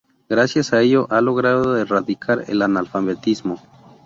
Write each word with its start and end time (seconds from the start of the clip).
Gracias 0.27 0.73
a 0.73 0.81
ello, 0.81 1.05
ha 1.11 1.21
logrado 1.21 1.77
erradicar 1.77 2.45
el 2.47 2.63
analfabetismo. 2.63 3.61